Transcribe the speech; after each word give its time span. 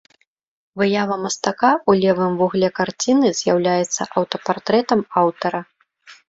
Выява 0.81 1.15
мастака 1.25 1.69
ў 1.77 1.91
левым 2.05 2.33
вугле 2.39 2.69
карціны 2.79 3.27
з'яўляецца 3.41 4.01
аўтапартрэтам 4.23 4.99
аўтара. 5.23 5.61